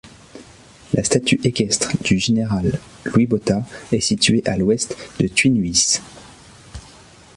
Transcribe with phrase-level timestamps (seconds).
[0.95, 5.99] La statue équestre du général Louis Botha est situé à l'ouest de Tuynhuys.